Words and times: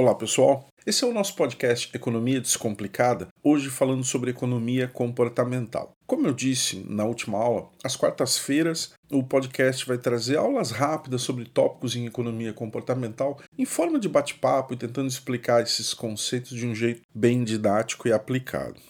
Olá 0.00 0.14
pessoal, 0.14 0.66
esse 0.86 1.04
é 1.04 1.06
o 1.06 1.12
nosso 1.12 1.36
podcast 1.36 1.94
Economia 1.94 2.40
Descomplicada, 2.40 3.28
hoje 3.44 3.68
falando 3.68 4.02
sobre 4.02 4.30
economia 4.30 4.88
comportamental. 4.88 5.92
Como 6.06 6.26
eu 6.26 6.32
disse 6.32 6.82
na 6.88 7.04
última 7.04 7.36
aula, 7.36 7.68
às 7.84 7.96
quartas-feiras 7.96 8.94
o 9.12 9.22
podcast 9.22 9.84
vai 9.84 9.98
trazer 9.98 10.38
aulas 10.38 10.70
rápidas 10.70 11.20
sobre 11.20 11.44
tópicos 11.44 11.96
em 11.96 12.06
economia 12.06 12.54
comportamental 12.54 13.38
em 13.58 13.66
forma 13.66 13.98
de 13.98 14.08
bate-papo 14.08 14.72
e 14.72 14.78
tentando 14.78 15.08
explicar 15.08 15.62
esses 15.62 15.92
conceitos 15.92 16.56
de 16.56 16.66
um 16.66 16.74
jeito 16.74 17.02
bem 17.14 17.44
didático 17.44 18.08
e 18.08 18.12
aplicado. 18.14 18.80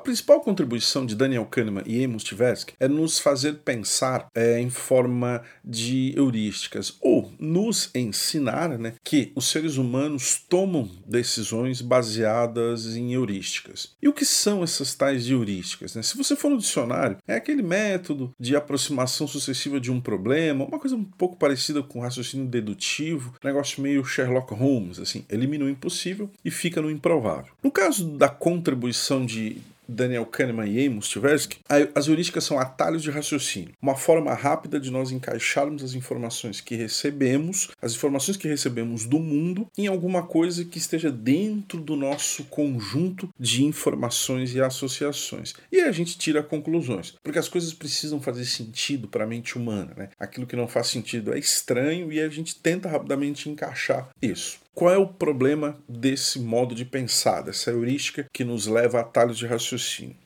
A 0.00 0.02
principal 0.02 0.40
contribuição 0.40 1.04
de 1.04 1.14
Daniel 1.14 1.44
Kahneman 1.44 1.82
e 1.84 2.02
Amos 2.02 2.24
Tversky 2.24 2.72
é 2.80 2.88
nos 2.88 3.18
fazer 3.18 3.56
pensar 3.56 4.28
é, 4.34 4.58
em 4.58 4.70
forma 4.70 5.42
de 5.62 6.14
heurísticas, 6.16 6.96
ou 7.02 7.30
nos 7.38 7.90
ensinar 7.94 8.78
né, 8.78 8.94
que 9.04 9.30
os 9.36 9.50
seres 9.50 9.76
humanos 9.76 10.42
tomam 10.48 10.88
decisões 11.06 11.82
baseadas 11.82 12.96
em 12.96 13.12
heurísticas. 13.12 13.94
E 14.00 14.08
o 14.08 14.14
que 14.14 14.24
são 14.24 14.64
essas 14.64 14.94
tais 14.94 15.28
heurísticas? 15.28 15.94
Né? 15.94 16.00
Se 16.00 16.16
você 16.16 16.34
for 16.34 16.48
no 16.48 16.56
dicionário, 16.56 17.18
é 17.28 17.34
aquele 17.34 17.62
método 17.62 18.32
de 18.40 18.56
aproximação 18.56 19.28
sucessiva 19.28 19.78
de 19.78 19.92
um 19.92 20.00
problema, 20.00 20.64
uma 20.64 20.78
coisa 20.78 20.96
um 20.96 21.04
pouco 21.04 21.36
parecida 21.36 21.82
com 21.82 22.00
raciocínio 22.00 22.46
dedutivo, 22.46 23.34
negócio 23.44 23.82
meio 23.82 24.02
Sherlock 24.02 24.54
Holmes, 24.54 24.98
assim, 24.98 25.26
elimina 25.28 25.66
o 25.66 25.68
impossível 25.68 26.30
e 26.42 26.50
fica 26.50 26.80
no 26.80 26.90
improvável. 26.90 27.52
No 27.62 27.70
caso 27.70 28.08
da 28.08 28.30
contribuição 28.30 29.26
de 29.26 29.58
Daniel 29.90 30.26
Kahneman 30.26 30.66
e 30.66 30.86
Amos 30.86 31.08
Tversky, 31.08 31.58
as 31.94 32.06
heurísticas 32.06 32.44
são 32.44 32.58
atalhos 32.58 33.02
de 33.02 33.10
raciocínio, 33.10 33.74
uma 33.80 33.96
forma 33.96 34.32
rápida 34.32 34.78
de 34.78 34.90
nós 34.90 35.10
encaixarmos 35.10 35.82
as 35.82 35.94
informações 35.94 36.60
que 36.60 36.76
recebemos, 36.76 37.70
as 37.82 37.94
informações 37.94 38.36
que 38.36 38.48
recebemos 38.48 39.04
do 39.04 39.18
mundo, 39.18 39.68
em 39.76 39.86
alguma 39.86 40.22
coisa 40.22 40.64
que 40.64 40.78
esteja 40.78 41.10
dentro 41.10 41.80
do 41.80 41.96
nosso 41.96 42.44
conjunto 42.44 43.28
de 43.38 43.64
informações 43.64 44.54
e 44.54 44.60
associações. 44.60 45.54
E 45.72 45.80
a 45.80 45.92
gente 45.92 46.16
tira 46.18 46.42
conclusões, 46.42 47.14
porque 47.22 47.38
as 47.38 47.48
coisas 47.48 47.72
precisam 47.72 48.20
fazer 48.20 48.44
sentido 48.44 49.08
para 49.08 49.24
a 49.24 49.26
mente 49.26 49.56
humana, 49.56 49.92
né? 49.96 50.08
Aquilo 50.18 50.46
que 50.46 50.56
não 50.56 50.68
faz 50.68 50.88
sentido 50.88 51.34
é 51.34 51.38
estranho 51.38 52.12
e 52.12 52.20
a 52.20 52.28
gente 52.28 52.54
tenta 52.54 52.88
rapidamente 52.88 53.48
encaixar 53.48 54.08
isso. 54.20 54.58
Qual 54.74 54.90
é 54.92 54.96
o 54.96 55.06
problema 55.06 55.78
desse 55.88 56.38
modo 56.38 56.74
de 56.74 56.84
pensar, 56.84 57.42
dessa 57.42 57.70
heurística 57.70 58.26
que 58.32 58.44
nos 58.44 58.66
leva 58.66 58.98
a 58.98 59.00
atalhos 59.02 59.36
de 59.36 59.46
raciocínio? 59.46 60.16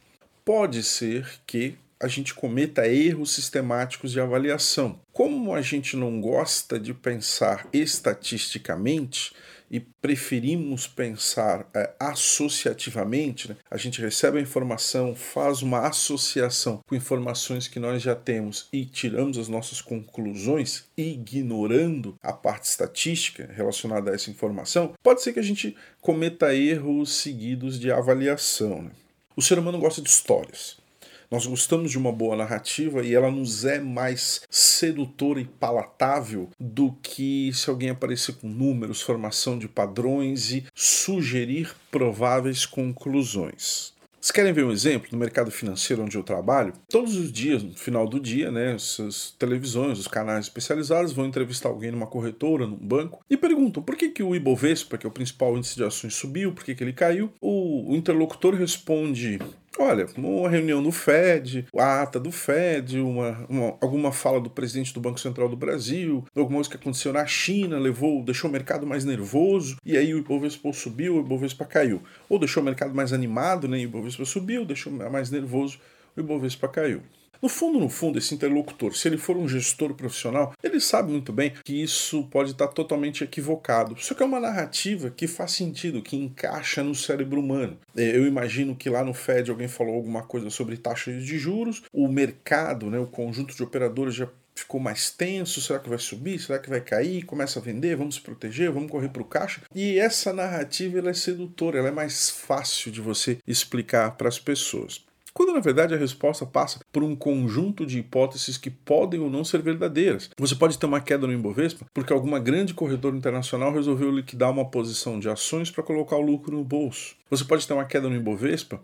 Pode 0.45 0.83
ser 0.83 1.41
que 1.47 1.77
a 1.99 2.07
gente 2.07 2.35
cometa 2.35 2.87
erros 2.87 3.33
sistemáticos 3.35 4.13
de 4.13 4.21
avaliação. 4.21 5.01
Como 5.13 5.55
a 5.55 5.63
gente 5.63 5.97
não 5.97 6.21
gosta 6.21 6.79
de 6.79 6.93
pensar 6.93 7.67
estatisticamente, 7.73 9.33
e 9.71 9.81
preferimos 9.81 10.87
pensar 10.87 11.69
é, 11.75 11.93
associativamente, 11.99 13.49
né? 13.49 13.57
a 13.71 13.77
gente 13.77 14.01
recebe 14.01 14.39
a 14.39 14.43
informação, 14.43 15.15
faz 15.15 15.63
uma 15.63 15.87
associação 15.87 16.81
com 16.87 16.95
informações 16.95 17.69
que 17.69 17.81
nós 17.81 18.03
já 18.03 18.15
temos 18.15 18.69
e 18.73 18.85
tiramos 18.85 19.39
as 19.39 19.49
nossas 19.49 19.81
conclusões, 19.81 20.85
ignorando 20.97 22.15
a 22.23 22.33
parte 22.33 22.65
estatística 22.65 23.49
relacionada 23.53 24.11
a 24.11 24.15
essa 24.15 24.31
informação, 24.31 24.95
pode 25.03 25.23
ser 25.23 25.33
que 25.33 25.41
a 25.41 25.45
gente 25.45 25.77
cometa 26.01 26.55
erros 26.55 27.17
seguidos 27.17 27.79
de 27.79 27.91
avaliação. 27.91 28.83
Né? 28.83 28.91
O 29.37 29.43
ser 29.43 29.59
humano 29.59 29.79
gosta 29.79 30.01
de 30.01 30.09
histórias. 30.09 30.84
Nós 31.31 31.47
gostamos 31.47 31.91
de 31.91 31.99
uma 31.99 32.13
boa 32.13 32.37
narrativa 32.37 33.05
e 33.05 33.15
ela 33.15 33.31
nos 33.31 33.65
é 33.65 33.81
mais 33.81 34.43
sedutora 34.51 35.41
e 35.41 35.45
palatável 35.45 36.49
do 36.59 36.93
que 37.03 37.53
se 37.53 37.71
alguém 37.71 37.91
aparecer 37.91 38.35
com 38.37 38.49
números, 38.49 39.03
formação 39.03 39.59
de 39.59 39.69
padrões 39.69 40.53
e 40.53 40.65
sugerir 40.75 41.75
prováveis 41.91 42.67
conclusões. 42.67 43.95
Vocês 44.25 44.33
querem 44.33 44.55
ver 44.55 44.65
um 44.65 44.73
exemplo 44.73 45.11
no 45.13 45.19
mercado 45.19 45.51
financeiro 45.51 46.03
onde 46.03 46.17
eu 46.17 46.23
trabalho? 46.23 46.73
Todos 46.89 47.15
os 47.15 47.31
dias, 47.31 47.63
no 47.63 47.75
final 47.75 48.09
do 48.09 48.19
dia, 48.19 48.51
né, 48.51 48.75
essas 48.75 49.35
televisões, 49.39 49.99
os 49.99 50.09
canais 50.09 50.47
especializados 50.47 51.13
vão 51.13 51.27
entrevistar 51.27 51.69
alguém 51.69 51.91
numa 51.91 52.07
corretora, 52.07 52.67
num 52.67 52.75
banco, 52.75 53.23
e 53.29 53.37
perguntam 53.37 53.83
por 53.83 53.95
que, 53.97 54.09
que 54.09 54.23
o 54.23 54.35
Ibovespa, 54.35 54.97
que 54.97 55.05
é 55.05 55.09
o 55.11 55.13
principal 55.13 55.59
índice 55.59 55.77
de 55.77 55.85
ações, 55.85 56.15
subiu, 56.15 56.53
por 56.53 56.65
que, 56.65 56.75
que 56.75 56.83
ele 56.83 56.95
caiu. 56.95 57.31
O, 57.39 57.93
o 57.93 57.95
interlocutor 57.95 58.55
responde 58.55 59.39
Olha, 59.77 60.07
uma 60.17 60.49
reunião 60.49 60.81
do 60.81 60.93
Fed, 60.93 61.67
a 61.77 62.03
ata 62.03 62.21
do 62.21 62.31
Fed, 62.31 63.01
uma, 63.01 63.45
uma, 63.49 63.77
alguma 63.81 64.13
fala 64.13 64.41
do 64.41 64.49
presidente 64.49 64.95
do 64.95 65.01
Banco 65.01 65.19
Central 65.19 65.49
do 65.49 65.57
Brasil, 65.57 66.25
alguma 66.35 66.59
coisa 66.59 66.71
que 66.71 66.77
aconteceu 66.77 67.13
na 67.13 67.27
China, 67.27 67.79
levou, 67.79 68.23
deixou 68.23 68.49
o 68.49 68.53
mercado 68.53 68.87
mais 68.87 69.05
nervoso, 69.05 69.77
e 69.85 69.97
aí 69.97 70.15
o 70.15 70.19
Ibovespa 70.19 70.73
subiu, 70.73 71.17
o 71.17 71.21
Ibovespa 71.21 71.65
caiu. 71.65 72.01
Ou 72.29 72.39
deixou 72.39 72.63
o 72.63 72.67
mercado 72.67 72.95
mais 72.95 73.13
animado, 73.13 73.67
né, 73.67 73.79
e 73.81 73.87
o 73.87 73.89
Ibovespa 73.89 74.25
subiu, 74.25 74.65
deixou 74.65 74.93
mais 74.93 75.29
nervoso, 75.31 75.79
o 76.17 76.21
Ibovespa 76.21 76.69
caiu. 76.69 77.03
No 77.45 77.49
fundo, 77.51 77.79
no 77.79 77.91
fundo, 77.91 78.19
esse 78.19 78.35
interlocutor, 78.35 78.97
se 78.97 79.07
ele 79.07 79.19
for 79.19 79.37
um 79.37 79.47
gestor 79.47 79.93
profissional, 79.93 80.55
ele 80.63 80.81
sabe 80.81 81.13
muito 81.13 81.31
bem 81.31 81.53
que 81.63 81.83
isso 81.83 82.25
pode 82.29 82.53
estar 82.53 82.69
totalmente 82.69 83.23
equivocado. 83.23 83.95
Só 83.99 84.15
que 84.15 84.23
é 84.23 84.27
uma 84.27 84.41
narrativa 84.41 85.11
que 85.11 85.27
faz 85.27 85.53
sentido, 85.53 86.01
que 86.01 86.17
encaixa 86.17 86.83
no 86.83 86.95
cérebro 86.95 87.41
humano. 87.41 87.77
É, 87.95 88.17
eu 88.17 88.27
imagino 88.27 88.75
que 88.75 88.89
lá 88.89 89.05
no 89.05 89.13
Fed 89.13 89.51
alguém 89.51 89.69
falou 89.69 89.95
alguma 89.95 90.23
coisa 90.23 90.49
sobre 90.49 90.79
taxas 90.79 91.23
de 91.23 91.39
juros, 91.39 91.83
o 91.93 92.09
mercado, 92.09 92.89
né, 92.89 92.99
o 92.99 93.07
conjunto 93.07 93.55
de 93.55 93.63
operadores 93.63 94.15
já 94.15 94.27
ficou 94.55 94.81
mais 94.81 95.11
tenso, 95.11 95.61
será 95.61 95.79
que 95.79 95.89
vai 95.91 95.99
subir, 95.99 96.39
será 96.39 96.59
que 96.59 96.71
vai 96.71 96.81
cair, 96.81 97.25
começa 97.25 97.59
a 97.59 97.63
vender, 97.63 97.95
vamos 97.95 98.15
se 98.15 98.21
proteger, 98.23 98.71
vamos 98.71 98.91
correr 98.91 99.11
para 99.11 99.21
o 99.21 99.27
caixa. 99.27 99.61
E 99.75 99.99
essa 99.99 100.33
narrativa 100.33 100.99
ela 100.99 101.11
é 101.11 101.15
sedutora, 101.15 101.79
ela 101.79 101.89
é 101.89 101.93
mais 101.93 102.31
fácil 102.31 102.91
de 102.91 103.03
você 103.03 103.37
explicar 103.47 104.13
para 104.13 104.29
as 104.29 104.39
pessoas 104.39 105.05
quando 105.35 105.53
na 105.53 105.61
verdade 105.61 105.93
a 105.93 105.99
resposta 105.99 106.47
passa 106.47 106.79
por 106.93 107.03
um 107.03 107.17
conjunto 107.17 107.85
de 107.85 107.99
hipóteses 107.99 108.57
que 108.57 108.71
podem 108.71 109.21
ou 109.21 109.29
não 109.29 109.45
ser 109.45 109.61
verdadeiras. 109.61 110.31
Você 110.39 110.55
pode 110.55 110.79
ter 110.79 110.87
uma 110.87 111.01
queda 111.01 111.27
no 111.27 111.33
Ibovespa 111.33 111.85
porque 111.93 112.13
alguma 112.13 112.39
grande 112.39 112.73
corretora 112.73 113.17
internacional 113.17 113.73
resolveu 113.73 114.11
liquidar 114.11 114.51
uma 114.51 114.65
posição 114.65 115.19
de 115.19 115.29
ações 115.29 115.71
para 115.71 115.83
colocar 115.83 116.17
o 116.17 116.23
lucro 116.23 116.57
no 116.57 116.65
bolso. 116.65 117.17
Você 117.29 117.45
pode 117.45 117.67
ter 117.67 117.75
uma 117.75 117.85
queda 117.85 118.09
no 118.09 118.17
Ibovespa 118.17 118.81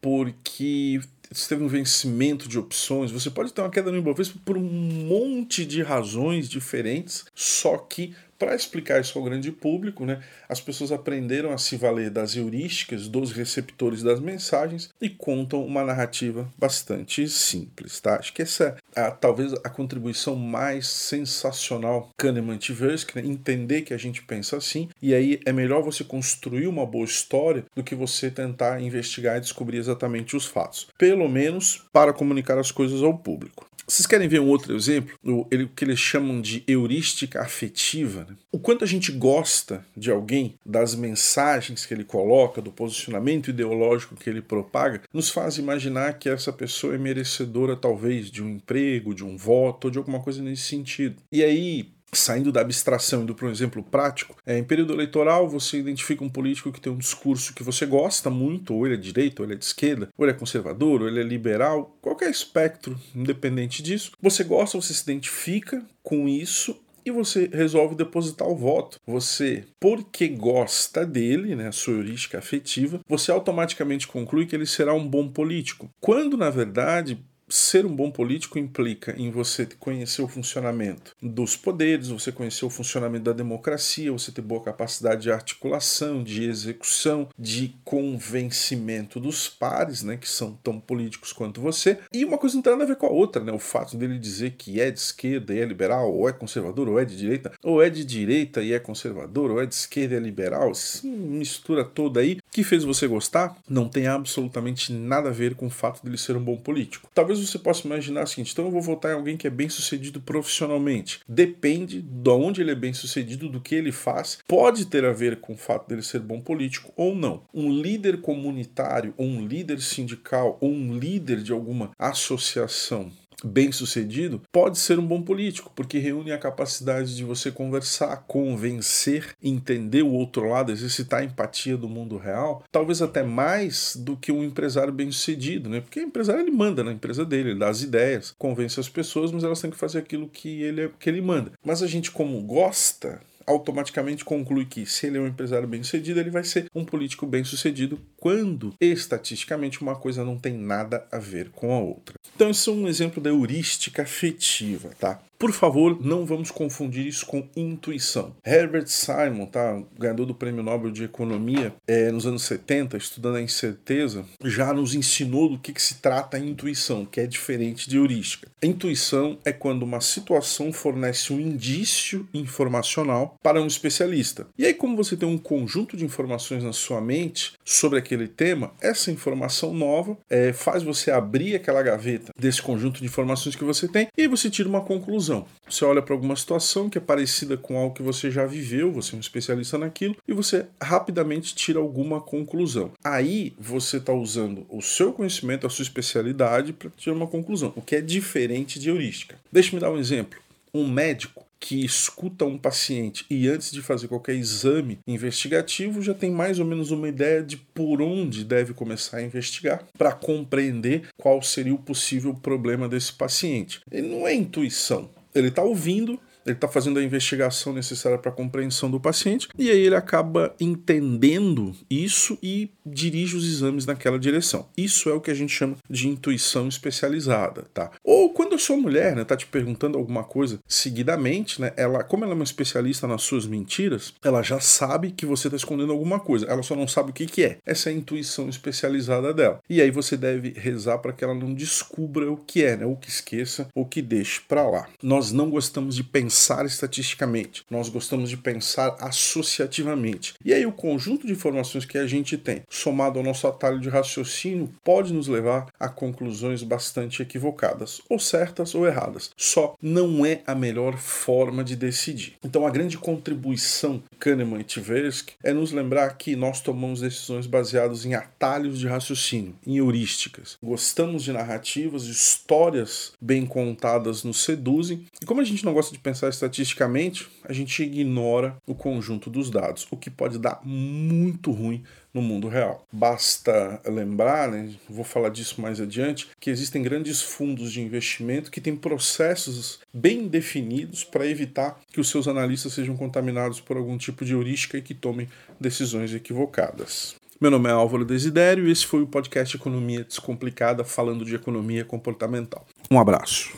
porque 0.00 1.00
teve 1.48 1.62
um 1.62 1.68
vencimento 1.68 2.48
de 2.48 2.58
opções, 2.58 3.10
você 3.10 3.30
pode 3.30 3.52
ter 3.52 3.60
uma 3.60 3.70
queda 3.70 3.90
no 3.90 3.98
Ibovespa 3.98 4.38
por 4.44 4.56
um 4.56 4.62
monte 4.62 5.64
de 5.64 5.82
razões 5.82 6.48
diferentes, 6.48 7.24
só 7.34 7.76
que 7.76 8.14
para 8.40 8.54
explicar 8.54 8.98
isso 9.02 9.18
ao 9.18 9.24
grande 9.24 9.52
público, 9.52 10.06
né, 10.06 10.22
as 10.48 10.62
pessoas 10.62 10.90
aprenderam 10.90 11.52
a 11.52 11.58
se 11.58 11.76
valer 11.76 12.08
das 12.08 12.34
heurísticas 12.34 13.06
dos 13.06 13.32
receptores 13.32 14.02
das 14.02 14.18
mensagens 14.18 14.88
e 14.98 15.10
contam 15.10 15.62
uma 15.62 15.84
narrativa 15.84 16.48
bastante 16.56 17.28
simples. 17.28 18.00
Tá? 18.00 18.16
Acho 18.16 18.32
que 18.32 18.40
essa 18.40 18.78
é 18.96 19.02
a, 19.02 19.10
talvez 19.10 19.52
a 19.52 19.68
contribuição 19.68 20.34
mais 20.36 20.88
sensacional 20.88 22.08
Kahneman-Tversky, 22.16 23.20
né? 23.20 23.28
entender 23.28 23.82
que 23.82 23.92
a 23.92 23.98
gente 23.98 24.22
pensa 24.22 24.56
assim, 24.56 24.88
e 25.02 25.14
aí 25.14 25.38
é 25.44 25.52
melhor 25.52 25.82
você 25.82 26.02
construir 26.02 26.66
uma 26.66 26.86
boa 26.86 27.04
história 27.04 27.66
do 27.76 27.84
que 27.84 27.94
você 27.94 28.30
tentar 28.30 28.80
investigar 28.80 29.36
e 29.36 29.40
descobrir 29.40 29.76
exatamente 29.76 30.34
os 30.34 30.46
fatos. 30.46 30.88
Pelo 30.96 31.28
menos 31.28 31.84
para 31.92 32.14
comunicar 32.14 32.56
as 32.58 32.72
coisas 32.72 33.02
ao 33.02 33.18
público. 33.18 33.69
Vocês 33.90 34.06
querem 34.06 34.28
ver 34.28 34.40
um 34.40 34.46
outro 34.46 34.76
exemplo? 34.76 35.18
O 35.24 35.44
que 35.44 35.84
eles 35.84 35.98
chamam 35.98 36.40
de 36.40 36.62
heurística 36.68 37.40
afetiva. 37.40 38.24
Né? 38.28 38.36
O 38.52 38.58
quanto 38.58 38.84
a 38.84 38.86
gente 38.86 39.10
gosta 39.10 39.84
de 39.96 40.12
alguém, 40.12 40.54
das 40.64 40.94
mensagens 40.94 41.84
que 41.84 41.92
ele 41.92 42.04
coloca, 42.04 42.62
do 42.62 42.70
posicionamento 42.70 43.50
ideológico 43.50 44.14
que 44.14 44.30
ele 44.30 44.40
propaga, 44.40 45.02
nos 45.12 45.28
faz 45.28 45.58
imaginar 45.58 46.20
que 46.20 46.28
essa 46.28 46.52
pessoa 46.52 46.94
é 46.94 46.98
merecedora, 46.98 47.74
talvez, 47.74 48.30
de 48.30 48.40
um 48.40 48.50
emprego, 48.50 49.12
de 49.12 49.24
um 49.24 49.36
voto 49.36 49.86
ou 49.86 49.90
de 49.90 49.98
alguma 49.98 50.20
coisa 50.20 50.40
nesse 50.40 50.62
sentido. 50.62 51.16
E 51.32 51.42
aí, 51.42 51.88
Saindo 52.12 52.50
da 52.50 52.60
abstração, 52.60 53.22
indo 53.22 53.34
para 53.34 53.46
um 53.46 53.50
exemplo 53.50 53.82
prático, 53.82 54.36
é, 54.44 54.58
em 54.58 54.64
período 54.64 54.92
eleitoral 54.92 55.48
você 55.48 55.78
identifica 55.78 56.24
um 56.24 56.28
político 56.28 56.72
que 56.72 56.80
tem 56.80 56.92
um 56.92 56.98
discurso 56.98 57.54
que 57.54 57.62
você 57.62 57.86
gosta 57.86 58.28
muito, 58.30 58.74
ou 58.74 58.86
ele 58.86 58.94
é 58.94 58.98
de 58.98 59.12
direita, 59.12 59.42
ou 59.42 59.46
ele 59.46 59.54
é 59.54 59.58
de 59.58 59.64
esquerda, 59.64 60.08
ou 60.16 60.24
ele 60.24 60.32
é 60.32 60.38
conservador, 60.38 61.02
ou 61.02 61.08
ele 61.08 61.20
é 61.20 61.24
liberal, 61.24 61.96
qualquer 62.00 62.30
espectro, 62.30 62.98
independente 63.14 63.82
disso. 63.82 64.12
Você 64.20 64.44
gosta, 64.44 64.80
você 64.80 64.92
se 64.92 65.02
identifica 65.02 65.84
com 66.02 66.28
isso 66.28 66.76
e 67.04 67.10
você 67.10 67.48
resolve 67.52 67.94
depositar 67.94 68.48
o 68.48 68.56
voto. 68.56 68.98
Você, 69.06 69.64
porque 69.78 70.28
gosta 70.28 71.06
dele, 71.06 71.54
né, 71.54 71.68
a 71.68 71.72
sua 71.72 71.94
heurística 71.94 72.38
afetiva, 72.38 73.00
você 73.08 73.30
automaticamente 73.30 74.06
conclui 74.06 74.46
que 74.46 74.54
ele 74.54 74.66
será 74.66 74.94
um 74.94 75.06
bom 75.06 75.28
político. 75.28 75.90
Quando, 76.00 76.36
na 76.36 76.50
verdade, 76.50 77.18
ser 77.50 77.84
um 77.84 77.94
bom 77.94 78.10
político 78.10 78.58
implica 78.58 79.14
em 79.18 79.30
você 79.30 79.66
conhecer 79.78 80.22
o 80.22 80.28
funcionamento 80.28 81.14
dos 81.20 81.56
poderes, 81.56 82.08
você 82.08 82.32
conhecer 82.32 82.64
o 82.64 82.70
funcionamento 82.70 83.24
da 83.24 83.32
democracia, 83.32 84.12
você 84.12 84.32
ter 84.32 84.42
boa 84.42 84.62
capacidade 84.62 85.22
de 85.22 85.32
articulação, 85.32 86.22
de 86.22 86.44
execução, 86.44 87.28
de 87.38 87.74
convencimento 87.84 89.18
dos 89.18 89.48
pares, 89.48 90.02
né, 90.02 90.16
que 90.16 90.28
são 90.28 90.58
tão 90.62 90.78
políticos 90.80 91.32
quanto 91.32 91.60
você. 91.60 91.98
E 92.12 92.24
uma 92.24 92.38
coisa 92.38 92.54
não 92.54 92.62
tem 92.62 92.72
nada 92.72 92.84
a 92.84 92.86
ver 92.86 92.96
com 92.96 93.06
a 93.06 93.10
outra, 93.10 93.42
né? 93.42 93.52
O 93.52 93.58
fato 93.58 93.96
dele 93.96 94.18
dizer 94.18 94.52
que 94.52 94.80
é 94.80 94.90
de 94.90 94.98
esquerda 94.98 95.54
e 95.54 95.58
é 95.58 95.64
liberal, 95.64 96.12
ou 96.12 96.28
é 96.28 96.32
conservador, 96.32 96.88
ou 96.88 96.98
é 96.98 97.04
de 97.04 97.16
direita, 97.16 97.52
ou 97.62 97.82
é 97.82 97.90
de 97.90 98.04
direita 98.04 98.62
e 98.62 98.72
é 98.72 98.78
conservador, 98.78 99.50
ou 99.50 99.60
é 99.60 99.66
de 99.66 99.74
esquerda 99.74 100.14
e 100.14 100.18
é 100.18 100.20
liberal, 100.20 100.70
essa 100.70 101.06
mistura 101.06 101.84
toda 101.84 102.20
aí 102.20 102.38
que 102.50 102.62
fez 102.62 102.84
você 102.84 103.06
gostar, 103.06 103.56
não 103.68 103.88
tem 103.88 104.06
absolutamente 104.06 104.92
nada 104.92 105.28
a 105.28 105.32
ver 105.32 105.54
com 105.54 105.66
o 105.66 105.70
fato 105.70 106.02
dele 106.04 106.18
ser 106.18 106.36
um 106.36 106.42
bom 106.42 106.56
político. 106.56 107.08
Talvez 107.14 107.39
você 107.46 107.58
possa 107.58 107.86
imaginar 107.86 108.24
o 108.24 108.26
seguinte: 108.26 108.52
então 108.52 108.66
eu 108.66 108.70
vou 108.70 108.82
votar 108.82 109.12
em 109.12 109.14
alguém 109.14 109.36
que 109.36 109.46
é 109.46 109.50
bem 109.50 109.68
sucedido 109.68 110.20
profissionalmente. 110.20 111.20
Depende 111.28 112.02
de 112.02 112.30
onde 112.30 112.60
ele 112.60 112.70
é 112.70 112.74
bem 112.74 112.92
sucedido, 112.92 113.48
do 113.48 113.60
que 113.60 113.74
ele 113.74 113.92
faz, 113.92 114.38
pode 114.46 114.86
ter 114.86 115.04
a 115.04 115.12
ver 115.12 115.40
com 115.40 115.54
o 115.54 115.56
fato 115.56 115.88
dele 115.88 116.02
ser 116.02 116.20
bom 116.20 116.40
político 116.40 116.92
ou 116.96 117.14
não. 117.14 117.42
Um 117.52 117.72
líder 117.72 118.20
comunitário, 118.20 119.14
ou 119.16 119.26
um 119.26 119.46
líder 119.46 119.80
sindical, 119.80 120.58
ou 120.60 120.70
um 120.70 120.98
líder 120.98 121.42
de 121.42 121.52
alguma 121.52 121.90
associação 121.98 123.10
bem 123.44 123.72
sucedido, 123.72 124.42
pode 124.52 124.78
ser 124.78 124.98
um 124.98 125.06
bom 125.06 125.22
político, 125.22 125.72
porque 125.74 125.98
reúne 125.98 126.32
a 126.32 126.38
capacidade 126.38 127.16
de 127.16 127.24
você 127.24 127.50
conversar, 127.50 128.24
convencer, 128.26 129.34
entender 129.42 130.02
o 130.02 130.12
outro 130.12 130.48
lado, 130.48 130.72
exercitar 130.72 131.20
a 131.20 131.24
empatia 131.24 131.76
do 131.76 131.88
mundo 131.88 132.16
real, 132.16 132.64
talvez 132.70 133.02
até 133.02 133.22
mais 133.22 133.96
do 133.96 134.16
que 134.16 134.32
um 134.32 134.44
empresário 134.44 134.92
bem 134.92 135.10
sucedido, 135.10 135.68
né? 135.68 135.80
Porque 135.80 136.00
o 136.00 136.04
empresário 136.04 136.42
ele 136.42 136.50
manda 136.50 136.84
na 136.84 136.92
empresa 136.92 137.24
dele, 137.24 137.50
ele 137.50 137.58
dá 137.58 137.68
as 137.68 137.82
ideias, 137.82 138.34
convence 138.38 138.78
as 138.78 138.88
pessoas, 138.88 139.32
mas 139.32 139.44
elas 139.44 139.60
têm 139.60 139.70
que 139.70 139.76
fazer 139.76 139.98
aquilo 139.98 140.28
que 140.28 140.62
ele, 140.62 140.90
que 140.98 141.08
ele 141.08 141.20
manda. 141.20 141.52
Mas 141.64 141.82
a 141.82 141.86
gente, 141.86 142.10
como 142.10 142.40
gosta 142.42 143.20
automaticamente 143.46 144.24
conclui 144.24 144.64
que 144.64 144.86
se 144.86 145.06
ele 145.06 145.18
é 145.18 145.20
um 145.20 145.26
empresário 145.26 145.66
bem 145.66 145.82
sucedido, 145.82 146.20
ele 146.20 146.30
vai 146.30 146.44
ser 146.44 146.66
um 146.74 146.84
político 146.84 147.26
bem 147.26 147.42
sucedido, 147.44 147.98
quando 148.20 148.74
estatisticamente 148.78 149.80
uma 149.80 149.96
coisa 149.96 150.24
não 150.24 150.38
tem 150.38 150.52
nada 150.52 151.06
a 151.10 151.18
ver 151.18 151.50
com 151.50 151.72
a 151.72 151.80
outra. 151.80 152.14
Então, 152.36 152.50
isso 152.50 152.70
é 152.70 152.72
um 152.74 152.86
exemplo 152.86 153.22
da 153.22 153.30
heurística 153.30 154.02
afetiva, 154.02 154.90
tá? 154.98 155.20
Por 155.40 155.52
favor, 155.52 156.04
não 156.04 156.26
vamos 156.26 156.50
confundir 156.50 157.06
isso 157.06 157.24
com 157.24 157.48
intuição. 157.56 158.36
Herbert 158.44 158.88
Simon, 158.88 159.46
tá, 159.46 159.82
ganhador 159.98 160.26
do 160.26 160.34
Prêmio 160.34 160.62
Nobel 160.62 160.90
de 160.90 161.04
Economia 161.04 161.74
é, 161.86 162.12
nos 162.12 162.26
anos 162.26 162.42
70, 162.42 162.98
estudando 162.98 163.36
a 163.36 163.40
incerteza, 163.40 164.26
já 164.44 164.74
nos 164.74 164.94
ensinou 164.94 165.48
do 165.48 165.58
que, 165.58 165.72
que 165.72 165.80
se 165.80 165.94
trata 165.94 166.36
a 166.36 166.40
intuição, 166.40 167.06
que 167.06 167.22
é 167.22 167.26
diferente 167.26 167.88
de 167.88 167.96
heurística. 167.96 168.50
A 168.62 168.66
intuição 168.66 169.38
é 169.42 169.50
quando 169.50 169.82
uma 169.82 170.02
situação 170.02 170.74
fornece 170.74 171.32
um 171.32 171.40
indício 171.40 172.28
informacional 172.34 173.34
para 173.42 173.62
um 173.62 173.66
especialista. 173.66 174.46
E 174.58 174.66
aí, 174.66 174.74
como 174.74 174.94
você 174.94 175.16
tem 175.16 175.26
um 175.26 175.38
conjunto 175.38 175.96
de 175.96 176.04
informações 176.04 176.62
na 176.62 176.74
sua 176.74 177.00
mente 177.00 177.54
sobre 177.70 178.00
aquele 178.00 178.26
tema, 178.26 178.72
essa 178.80 179.12
informação 179.12 179.72
nova 179.72 180.18
é, 180.28 180.52
faz 180.52 180.82
você 180.82 181.10
abrir 181.10 181.54
aquela 181.54 181.82
gaveta 181.82 182.32
desse 182.36 182.60
conjunto 182.60 182.98
de 182.98 183.06
informações 183.06 183.54
que 183.54 183.62
você 183.62 183.86
tem 183.86 184.08
e 184.18 184.22
aí 184.22 184.28
você 184.28 184.50
tira 184.50 184.68
uma 184.68 184.80
conclusão. 184.80 185.46
Você 185.68 185.84
olha 185.84 186.02
para 186.02 186.12
alguma 186.12 186.34
situação 186.34 186.90
que 186.90 186.98
é 186.98 187.00
parecida 187.00 187.56
com 187.56 187.78
algo 187.78 187.94
que 187.94 188.02
você 188.02 188.28
já 188.28 188.44
viveu, 188.44 188.90
você 188.90 189.14
é 189.14 189.16
um 189.16 189.20
especialista 189.20 189.78
naquilo, 189.78 190.16
e 190.26 190.32
você 190.32 190.66
rapidamente 190.82 191.54
tira 191.54 191.78
alguma 191.78 192.20
conclusão. 192.20 192.90
Aí 193.04 193.54
você 193.56 193.98
está 193.98 194.12
usando 194.12 194.66
o 194.68 194.82
seu 194.82 195.12
conhecimento, 195.12 195.66
a 195.66 195.70
sua 195.70 195.84
especialidade 195.84 196.72
para 196.72 196.90
tirar 196.96 197.14
uma 197.14 197.26
conclusão, 197.28 197.72
o 197.76 197.82
que 197.82 197.94
é 197.94 198.00
diferente 198.00 198.80
de 198.80 198.88
heurística. 198.88 199.38
Deixe-me 199.52 199.80
dar 199.80 199.92
um 199.92 199.98
exemplo. 199.98 200.40
Um 200.74 200.88
médico 200.88 201.44
que 201.60 201.84
escuta 201.84 202.46
um 202.46 202.56
paciente 202.56 203.26
e 203.28 203.46
antes 203.46 203.70
de 203.70 203.82
fazer 203.82 204.08
qualquer 204.08 204.34
exame 204.34 204.98
investigativo 205.06 206.00
já 206.00 206.14
tem 206.14 206.30
mais 206.30 206.58
ou 206.58 206.64
menos 206.64 206.90
uma 206.90 207.08
ideia 207.08 207.42
de 207.42 207.58
por 207.58 208.00
onde 208.00 208.44
deve 208.44 208.72
começar 208.72 209.18
a 209.18 209.22
investigar 209.22 209.84
para 209.96 210.12
compreender 210.12 211.08
qual 211.18 211.42
seria 211.42 211.74
o 211.74 211.78
possível 211.78 212.34
problema 212.34 212.88
desse 212.88 213.12
paciente. 213.12 213.82
E 213.92 214.00
não 214.00 214.26
é 214.26 214.34
intuição, 214.34 215.10
ele 215.34 215.48
está 215.48 215.62
ouvindo, 215.62 216.18
ele 216.50 216.56
está 216.56 216.68
fazendo 216.68 216.98
a 216.98 217.02
investigação 217.02 217.72
necessária 217.72 218.18
para 218.18 218.30
a 218.30 218.34
compreensão 218.34 218.90
do 218.90 219.00
paciente, 219.00 219.48
e 219.58 219.70
aí 219.70 219.80
ele 219.80 219.94
acaba 219.94 220.54
entendendo 220.60 221.74
isso 221.88 222.38
e 222.42 222.70
dirige 222.84 223.36
os 223.36 223.46
exames 223.46 223.86
naquela 223.86 224.18
direção. 224.18 224.68
Isso 224.76 225.08
é 225.08 225.12
o 225.12 225.20
que 225.20 225.30
a 225.30 225.34
gente 225.34 225.52
chama 225.52 225.76
de 225.88 226.08
intuição 226.08 226.68
especializada, 226.68 227.66
tá? 227.72 227.90
Ou 228.04 228.30
quando 228.30 228.54
a 228.54 228.58
sua 228.58 228.76
mulher, 228.76 229.14
né, 229.14 229.24
tá 229.24 229.36
te 229.36 229.46
perguntando 229.46 229.98
alguma 229.98 230.24
coisa 230.24 230.58
seguidamente, 230.66 231.60
né, 231.60 231.72
ela, 231.76 232.02
como 232.02 232.24
ela 232.24 232.32
é 232.32 232.34
uma 232.34 232.44
especialista 232.44 233.06
nas 233.06 233.22
suas 233.22 233.46
mentiras, 233.46 234.12
ela 234.22 234.42
já 234.42 234.60
sabe 234.60 235.10
que 235.10 235.26
você 235.26 235.48
está 235.48 235.56
escondendo 235.56 235.92
alguma 235.92 236.18
coisa, 236.18 236.46
ela 236.46 236.62
só 236.62 236.74
não 236.74 236.88
sabe 236.88 237.10
o 237.10 237.12
que 237.12 237.26
que 237.26 237.44
é. 237.44 237.58
Essa 237.64 237.90
é 237.90 237.92
a 237.92 237.96
intuição 237.96 238.48
especializada 238.48 239.32
dela. 239.32 239.60
E 239.68 239.80
aí 239.80 239.90
você 239.90 240.16
deve 240.16 240.52
rezar 240.56 240.98
para 240.98 241.12
que 241.12 241.24
ela 241.24 241.34
não 241.34 241.54
descubra 241.54 242.30
o 242.30 242.36
que 242.36 242.64
é, 242.64 242.76
né, 242.76 242.86
ou 242.86 242.96
que 242.96 243.08
esqueça, 243.08 243.68
ou 243.74 243.84
que 243.84 244.02
deixe 244.02 244.40
para 244.48 244.68
lá. 244.68 244.88
Nós 245.02 245.32
não 245.32 245.50
gostamos 245.50 245.94
de 245.94 246.04
pensar 246.04 246.39
estatisticamente, 246.66 247.64
nós 247.70 247.88
gostamos 247.88 248.30
de 248.30 248.36
pensar 248.36 248.96
associativamente. 249.00 250.34
E 250.44 250.52
aí 250.52 250.64
o 250.64 250.72
conjunto 250.72 251.26
de 251.26 251.32
informações 251.32 251.84
que 251.84 251.98
a 251.98 252.06
gente 252.06 252.36
tem 252.38 252.62
somado 252.68 253.18
ao 253.18 253.24
nosso 253.24 253.46
atalho 253.46 253.80
de 253.80 253.88
raciocínio, 253.88 254.72
pode 254.82 255.12
nos 255.12 255.28
levar 255.28 255.66
a 255.78 255.88
conclusões 255.88 256.62
bastante 256.62 257.22
equivocadas, 257.22 258.00
ou 258.08 258.18
certas 258.18 258.74
ou 258.74 258.86
erradas. 258.86 259.30
Só 259.36 259.76
não 259.82 260.24
é 260.24 260.42
a 260.46 260.54
melhor 260.54 260.96
forma 260.96 261.62
de 261.62 261.76
decidir. 261.76 262.34
Então, 262.44 262.66
a 262.66 262.70
grande 262.70 262.96
contribuição 262.96 264.02
Kahneman 264.18 264.60
e 264.60 264.64
Tversky 264.64 265.34
é 265.42 265.52
nos 265.52 265.72
lembrar 265.72 266.16
que 266.16 266.36
nós 266.36 266.60
tomamos 266.60 267.00
decisões 267.00 267.46
baseadas 267.46 268.04
em 268.04 268.14
atalhos 268.14 268.78
de 268.78 268.86
raciocínio, 268.86 269.54
em 269.66 269.76
heurísticas. 269.76 270.56
Gostamos 270.62 271.22
de 271.22 271.32
narrativas, 271.32 272.04
histórias 272.04 273.12
bem 273.20 273.46
contadas 273.46 274.24
nos 274.24 274.44
seduzem, 274.44 275.06
e 275.20 275.26
como 275.26 275.40
a 275.40 275.44
gente 275.44 275.64
não 275.64 275.72
gosta 275.72 275.92
de 275.92 275.98
pensar 276.20 276.28
estatisticamente, 276.28 277.28
a 277.44 277.52
gente 277.52 277.82
ignora 277.82 278.56
o 278.66 278.74
conjunto 278.74 279.30
dos 279.30 279.50
dados, 279.50 279.86
o 279.90 279.96
que 279.96 280.10
pode 280.10 280.38
dar 280.38 280.60
muito 280.62 281.50
ruim 281.50 281.82
no 282.12 282.20
mundo 282.20 282.48
real. 282.48 282.86
Basta 282.92 283.80
lembrar, 283.86 284.50
né, 284.50 284.70
vou 284.88 285.04
falar 285.04 285.30
disso 285.30 285.60
mais 285.60 285.80
adiante, 285.80 286.28
que 286.38 286.50
existem 286.50 286.82
grandes 286.82 287.22
fundos 287.22 287.72
de 287.72 287.80
investimento 287.80 288.50
que 288.50 288.60
têm 288.60 288.76
processos 288.76 289.80
bem 289.94 290.28
definidos 290.28 291.04
para 291.04 291.26
evitar 291.26 291.80
que 291.90 292.00
os 292.00 292.10
seus 292.10 292.28
analistas 292.28 292.72
sejam 292.72 292.96
contaminados 292.96 293.60
por 293.60 293.76
algum 293.76 293.96
tipo 293.96 294.24
de 294.24 294.32
heurística 294.32 294.76
e 294.76 294.82
que 294.82 294.94
tomem 294.94 295.28
decisões 295.58 296.12
equivocadas. 296.12 297.14
Meu 297.40 297.50
nome 297.50 297.70
é 297.70 297.72
Álvaro 297.72 298.04
Desidério 298.04 298.68
e 298.68 298.70
esse 298.70 298.86
foi 298.86 299.00
o 299.00 299.06
podcast 299.06 299.56
Economia 299.56 300.04
Descomplicada 300.04 300.84
falando 300.84 301.24
de 301.24 301.34
economia 301.34 301.86
comportamental. 301.86 302.66
Um 302.90 303.00
abraço. 303.00 303.56